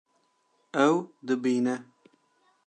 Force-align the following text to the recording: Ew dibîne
Ew 0.87 0.95
dibîne 1.25 1.75